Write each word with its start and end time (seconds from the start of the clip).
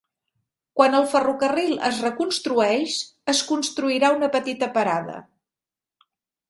Quan 0.79 0.95
el 0.99 1.03
ferrocarril 1.11 1.75
es 1.89 2.01
reconstrueix, 2.05 2.97
es 3.35 3.43
construirà 3.53 4.13
una 4.19 4.35
petita 4.39 4.75
parada. 4.79 5.25